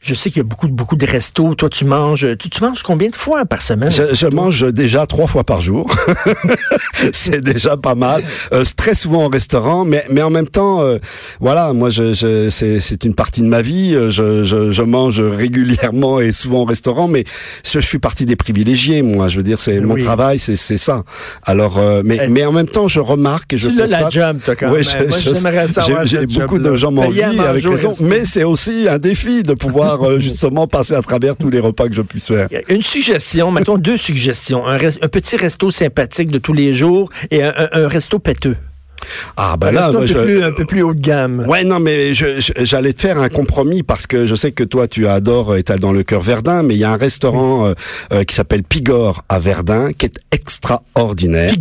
je 0.00 0.14
sais 0.14 0.30
qu'il 0.30 0.38
y 0.38 0.40
a 0.40 0.44
beaucoup, 0.44 0.68
beaucoup 0.68 0.94
de 0.96 1.04
restos. 1.06 1.54
Toi, 1.54 1.68
tu 1.68 1.84
manges, 1.84 2.26
tu, 2.38 2.48
tu 2.50 2.62
manges 2.62 2.82
combien 2.82 3.08
de 3.08 3.16
fois 3.16 3.44
par 3.44 3.62
semaine? 3.62 3.90
Je, 3.90 4.14
je 4.14 4.26
mange 4.28 4.72
déjà 4.72 5.06
trois 5.06 5.26
fois 5.26 5.42
par 5.44 5.60
jour. 5.60 5.90
c'est 7.12 7.40
déjà 7.40 7.76
pas 7.76 7.94
mal. 7.94 8.22
Euh, 8.52 8.64
très 8.76 8.94
souvent 8.94 9.26
au 9.26 9.28
restaurant, 9.28 9.84
mais 9.84 10.04
mais 10.10 10.22
en 10.22 10.30
même 10.30 10.46
temps, 10.48 10.82
euh, 10.82 10.98
voilà, 11.40 11.72
moi, 11.72 11.90
je, 11.90 12.14
je 12.14 12.48
c'est 12.50 12.80
c'est 12.80 13.04
une 13.04 13.14
partie 13.14 13.40
de 13.40 13.46
ma 13.48 13.62
vie. 13.62 13.94
Euh, 13.94 14.10
Je, 14.10 14.42
je 14.44 14.72
je 14.72 14.82
mange 14.82 15.20
régulièrement 15.20 16.20
et 16.20 16.32
souvent 16.32 16.62
au 16.62 16.64
restaurant, 16.64 17.08
mais 17.08 17.24
je, 17.64 17.78
suis 17.80 17.98
partie 17.98 18.24
des 18.24 18.36
privilégiés. 18.36 19.02
Moi, 19.02 19.28
je 19.28 19.36
veux 19.36 19.42
dire, 19.42 19.58
c'est 19.58 19.80
mon 19.80 19.96
travail, 19.96 20.38
c'est 20.38 20.56
c'est 20.56 20.78
ça. 20.78 21.02
Alors, 21.44 21.78
euh, 21.78 22.02
mais 22.04 22.18
Eh, 22.24 22.28
mais 22.28 22.44
en 22.44 22.52
même 22.52 22.68
temps, 22.68 22.88
je 22.88 23.00
remarque 23.00 23.52
et 23.52 23.58
je 23.58 23.68
tu 23.68 23.76
l'as 23.76 23.86
la 23.86 23.98
constate- 24.02 24.12
job, 24.12 24.38
toi, 24.44 24.56
quand 24.56 24.70
Ouais, 24.70 24.82
même. 24.94 26.06
J'ai- 26.06 26.26
beaucoup 26.26 26.58
de 26.58 26.74
gens 26.76 26.90
m'envient 26.92 27.38
avec 27.40 27.64
raison, 27.66 27.94
mais 28.02 28.24
c'est 28.24 28.44
aussi 28.44 28.86
un 28.88 28.98
défi 28.98 29.42
de 29.42 29.54
pouvoir 29.54 29.87
euh, 30.02 30.20
justement 30.20 30.66
passer 30.66 30.94
à 30.94 31.00
travers 31.02 31.36
tous 31.36 31.50
les 31.50 31.60
repas 31.60 31.88
que 31.88 31.94
je 31.94 32.02
puisse 32.02 32.26
faire. 32.26 32.48
Une 32.68 32.82
suggestion, 32.82 33.50
mettons 33.50 33.78
deux 33.78 33.96
suggestions. 33.96 34.66
Un, 34.66 34.76
res- 34.76 34.98
un 35.02 35.08
petit 35.08 35.36
resto 35.36 35.70
sympathique 35.70 36.30
de 36.30 36.38
tous 36.38 36.52
les 36.52 36.74
jours 36.74 37.10
et 37.30 37.42
un, 37.42 37.52
un- 37.56 37.68
un 37.84 37.88
resto 37.88 38.18
péteux. 38.18 38.56
Ah 39.36 39.56
ben 39.56 39.70
là, 39.70 39.86
un, 39.88 39.92
peu 39.92 40.06
je- 40.06 40.14
plus, 40.18 40.42
un 40.42 40.50
peu 40.52 40.64
plus 40.64 40.82
haut 40.82 40.92
de 40.92 41.00
gamme. 41.00 41.44
Ouais, 41.46 41.62
non, 41.62 41.78
mais 41.78 42.12
j'allais 42.14 42.92
te 42.92 43.00
faire 43.00 43.18
un 43.18 43.28
compromis 43.28 43.84
parce 43.84 44.06
que 44.08 44.26
je 44.26 44.34
sais 44.34 44.50
que 44.50 44.64
toi, 44.64 44.88
tu 44.88 45.06
adores 45.06 45.56
être 45.56 45.76
dans 45.78 45.92
le 45.92 46.02
cœur 46.02 46.20
Verdun, 46.20 46.64
mais 46.64 46.74
il 46.74 46.78
y 46.80 46.84
a 46.84 46.90
un 46.90 46.96
restaurant 46.96 47.66
euh, 47.68 47.74
euh, 48.12 48.24
qui 48.24 48.34
s'appelle 48.34 48.64
Pigor 48.64 49.22
à 49.28 49.38
Verdun 49.38 49.92
qui 49.92 50.06
est 50.06 50.18
extraordinaire. 50.32 51.52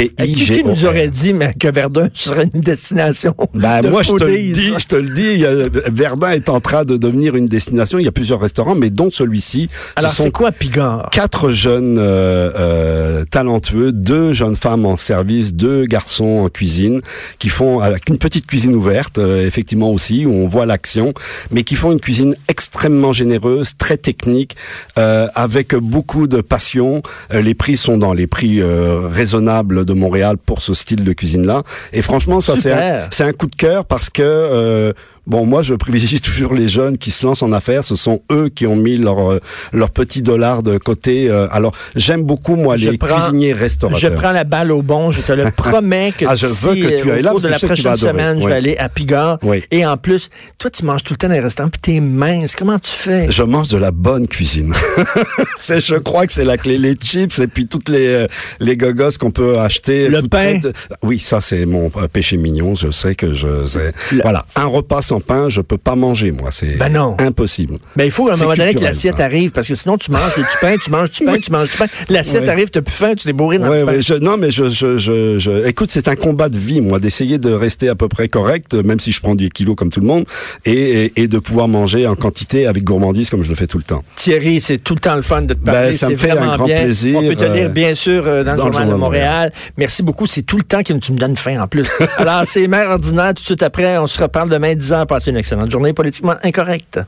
Euh, 0.00 0.24
Qui, 0.24 0.64
nous 0.64 0.84
aurait 0.86 1.08
dit 1.08 1.32
mais, 1.34 1.52
que 1.58 1.68
Verdun 1.68 2.08
serait 2.14 2.48
une 2.54 2.60
destination 2.60 3.34
Ben, 3.54 3.82
de 3.82 3.88
moi, 3.88 4.02
je 4.02 4.12
te 4.12 4.24
le 4.24 4.36
dis, 4.52 4.72
je 4.78 4.86
te 4.86 4.96
le 4.96 5.08
dis, 5.14 5.44
a- 5.44 5.68
Verdun 5.92 6.30
est 6.32 6.48
en 6.48 6.60
train 6.60 6.84
de 6.84 6.96
devenir 6.96 7.36
une 7.36 7.46
destination. 7.46 7.98
Il 7.98 8.04
y 8.04 8.08
a 8.08 8.12
plusieurs 8.12 8.40
restaurants, 8.40 8.74
mais 8.74 8.90
dont 8.90 9.10
celui-ci. 9.10 9.68
Alors, 9.94 10.10
Ce 10.10 10.22
c'est 10.24 10.30
quoi 10.32 10.50
Pigard? 10.50 11.08
quatre 11.12 11.50
jeunes 11.50 11.98
euh, 11.98 12.50
euh, 12.58 13.24
talentueux, 13.30 13.92
deux 13.92 14.32
jeunes 14.32 14.56
femmes 14.56 14.86
en 14.86 14.96
service, 14.96 15.52
deux 15.52 15.84
garçons 15.84 16.42
en 16.44 16.48
cuisine, 16.48 17.00
qui 17.38 17.48
font 17.50 17.78
avec 17.80 18.08
une 18.08 18.18
petite 18.18 18.46
cuisine 18.46 18.74
ouverte, 18.74 19.18
euh, 19.18 19.46
effectivement 19.46 19.90
aussi, 19.90 20.24
où 20.26 20.32
on 20.32 20.48
voit 20.48 20.66
l'action, 20.66 21.12
mais 21.50 21.64
qui 21.64 21.76
font 21.76 21.92
une 21.92 22.00
cuisine 22.00 22.34
extrêmement 22.48 23.12
généreuse, 23.12 23.74
très 23.78 23.98
technique, 23.98 24.56
euh, 24.98 25.28
avec 25.34 25.74
beaucoup 25.76 26.26
de 26.26 26.40
passion. 26.40 27.02
Euh, 27.32 27.42
les 27.42 27.54
prix 27.54 27.76
sont 27.76 27.98
dans 27.98 28.14
les 28.14 28.26
prix 28.26 28.60
euh, 28.60 29.06
raisonnables 29.08 29.81
de 29.84 29.92
Montréal 29.92 30.36
pour 30.38 30.62
ce 30.62 30.74
style 30.74 31.04
de 31.04 31.12
cuisine-là. 31.12 31.62
Et 31.92 32.02
franchement, 32.02 32.40
ça 32.40 32.56
c'est 32.56 32.72
un, 32.72 33.08
un 33.26 33.32
coup 33.32 33.46
de 33.46 33.56
cœur 33.56 33.84
parce 33.84 34.10
que 34.10 34.22
euh, 34.22 34.92
Bon, 35.26 35.46
moi, 35.46 35.62
je 35.62 35.74
privilégie 35.74 36.20
toujours 36.20 36.52
les 36.52 36.68
jeunes 36.68 36.98
qui 36.98 37.10
se 37.12 37.24
lancent 37.24 37.42
en 37.42 37.52
affaires. 37.52 37.84
Ce 37.84 37.94
sont 37.96 38.20
eux 38.32 38.48
qui 38.48 38.66
ont 38.66 38.74
mis 38.76 38.96
leur 38.96 39.30
euh, 39.32 39.40
leur 39.72 39.90
petit 39.90 40.20
dollar 40.22 40.62
de 40.64 40.78
côté. 40.78 41.30
Euh, 41.30 41.46
alors, 41.52 41.72
j'aime 41.94 42.24
beaucoup 42.24 42.56
moi 42.56 42.76
Je 42.76 42.90
les 42.90 42.98
prends- 42.98 43.14
cuisiniers 43.16 43.50
Je 43.54 43.60
restaurateurs. 43.60 44.14
prends 44.14 44.32
la 44.32 44.44
balle 44.44 44.72
au 44.72 44.82
bon. 44.82 45.10
Je 45.12 45.20
te 45.22 45.32
le 45.32 45.50
promets 45.56 46.12
que 46.16 46.24
Ah, 46.28 46.34
je 46.34 46.46
veux 46.46 46.74
que 46.74 47.00
tu 47.02 47.08
euh, 47.10 47.14
ailles 47.14 47.20
au 47.20 47.22
là, 47.22 47.30
cours 47.30 47.40
parce 47.40 47.42
de 47.42 47.46
que 47.48 47.52
la 47.52 47.58
je 47.58 47.66
prochaine 47.66 47.96
semaine, 47.96 48.40
je 48.42 48.48
vais 48.48 48.54
aller 48.54 48.76
à 48.78 48.88
Pigard. 48.88 49.38
Oui. 49.42 49.62
Et 49.70 49.86
en 49.86 49.96
plus, 49.96 50.28
toi, 50.58 50.70
tu 50.70 50.84
manges 50.84 51.02
tout 51.04 51.12
le 51.12 51.18
temps 51.18 51.28
dans 51.28 51.34
les 51.34 51.40
restaurants, 51.40 51.70
puis 51.70 51.80
t'es 51.80 52.00
mince. 52.00 52.56
Comment 52.56 52.78
tu 52.78 52.90
fais? 52.92 53.30
Je 53.30 53.42
mange 53.44 53.68
de 53.68 53.76
la 53.78 53.90
bonne 53.92 54.26
cuisine. 54.26 54.72
c'est, 55.58 55.80
je 55.80 55.94
crois 55.94 56.26
que 56.26 56.32
c'est 56.32 56.44
la 56.44 56.56
clé. 56.56 56.78
Les 56.78 56.94
chips 56.94 57.38
et 57.38 57.46
puis 57.46 57.66
toutes 57.66 57.88
les 57.88 58.26
les 58.60 58.76
gogos 58.76 59.10
qu'on 59.20 59.30
peut 59.30 59.58
acheter. 59.60 60.08
Le 60.08 60.22
pain? 60.22 60.58
Oui, 61.02 61.18
ça 61.18 61.40
c'est 61.40 61.64
mon 61.66 61.90
péché 62.12 62.36
mignon. 62.36 62.74
Je 62.74 62.90
sais 62.90 63.14
que 63.14 63.32
je. 63.32 63.46
Le- 63.46 64.22
Voilà, 64.22 64.46
un 64.56 64.66
repas 64.66 65.02
sans 65.12 65.20
pain, 65.20 65.50
je 65.50 65.60
peux 65.60 65.76
pas 65.76 65.94
manger 65.94 66.30
moi. 66.32 66.48
C'est 66.52 66.78
Ben 66.78 66.88
non. 66.90 67.16
impossible. 67.18 67.74
Ben, 67.96 68.04
il 68.04 68.10
faut 68.10 68.28
à 68.30 68.34
un 68.34 68.36
moment 68.36 68.54
donné 68.54 68.72
que 68.74 68.80
l'assiette 68.80 69.20
arrive, 69.20 69.50
parce 69.50 69.68
que 69.68 69.74
sinon, 69.74 69.98
tu 69.98 70.10
manges 70.10 70.34
du 70.36 70.42
pain, 70.60 70.76
tu 70.82 70.90
manges 70.90 71.10
du 71.10 71.24
pain, 71.24 71.36
tu 71.38 71.52
manges 71.52 71.70
du 71.70 71.76
pain. 71.76 71.86
L'assiette 72.08 72.44
Ouais. 72.44 72.48
arrive, 72.48 72.70
t'as 72.70 72.80
plus 72.80 72.94
faim, 72.94 73.14
tu 73.14 73.24
t'es 73.26 73.32
bourré 73.34 73.58
dans 73.58 73.68
Ouais, 73.68 73.80
le 73.80 73.86
pain. 73.86 73.92
ouais, 73.92 74.02
je, 74.02 74.14
non, 74.14 74.36
mais 74.38 74.50
je, 74.50 74.70
je, 74.70 74.96
je, 74.96 75.38
je- 75.38 75.66
écoute, 75.66 75.90
c'est 75.90 76.08
un 76.08 76.14
combat 76.14 76.48
de 76.48 76.56
vie, 76.56 76.80
moi, 76.80 76.98
d'essayer 76.98 77.36
de 77.36 77.52
rester 77.52 77.90
à 77.90 77.94
peu 77.94 78.08
près 78.08 78.28
correct, 78.28 78.72
même 78.74 79.00
si 79.00 79.12
je 79.12 79.20
prends 79.20 79.34
des 79.34 79.50
kilos 79.50 79.76
comme 79.76 79.90
tout 79.90 80.00
le 80.00 80.06
monde, 80.06 80.24
et, 80.64 80.72
et, 81.04 81.22
et 81.22 81.28
de 81.28 81.38
pouvoir 81.38 81.68
manger 81.68 82.06
en 82.06 82.14
quantité 82.14 82.66
avec 82.66 82.84
gourmandise 82.84 83.28
comme 83.28 83.42
je 83.44 83.50
le 83.50 83.54
fais 83.54 83.66
tout 83.66 83.78
le 83.78 83.84
temps. 83.84 84.02
Thierry, 84.16 84.60
c'est 84.62 84.78
tout 84.78 84.94
le 84.94 85.00
temps 85.00 85.16
le 85.16 85.22
fun 85.22 85.42
de 85.42 85.52
te 85.52 85.58
parler. 85.62 85.88
Ben, 85.90 85.92
ça 85.96 86.08
me 86.08 86.16
fait 86.16 86.30
un 86.30 86.56
grand 86.56 86.64
bien. 86.64 86.84
plaisir, 86.84 87.18
On 87.22 87.28
peut 87.28 87.36
te 87.36 87.44
euh, 87.44 87.54
lire, 87.54 87.70
bien 87.70 87.94
sûr, 87.94 88.22
euh, 88.26 88.44
dans, 88.44 88.54
le 88.54 88.60
Journal 88.62 88.88
de 88.88 88.94
Montréal. 88.94 89.52
Merci 89.76 90.02
beaucoup. 90.02 90.26
C'est 90.26 90.42
tout 90.42 90.56
le 90.56 90.62
temps 90.62 90.82
que 90.82 90.92
tu 90.94 91.12
me 91.12 91.18
donnes 91.18 91.36
faim, 91.36 91.60
en 91.60 91.66
plus. 91.68 91.86
Alors, 92.16 92.44
c'est 92.46 92.66
Mère 92.68 92.88
ordinaire. 92.90 93.34
Tout 93.34 93.42
de 93.42 93.46
suite 93.46 93.62
après, 93.62 93.98
on 93.98 94.06
se 94.06 94.20
reparle 94.22 94.48
demain, 94.48 94.74
10 94.74 94.92
ans. 94.92 95.01
Passez 95.06 95.30
une 95.30 95.36
excellente 95.36 95.70
journée 95.70 95.92
politiquement 95.92 96.36
incorrecte. 96.42 97.00